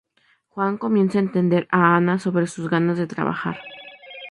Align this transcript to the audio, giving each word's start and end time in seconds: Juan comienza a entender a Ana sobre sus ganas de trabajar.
Juan 0.49 0.79
comienza 0.79 1.19
a 1.19 1.21
entender 1.21 1.67
a 1.69 1.95
Ana 1.95 2.17
sobre 2.17 2.47
sus 2.47 2.67
ganas 2.67 2.97
de 2.97 3.05
trabajar. 3.05 3.59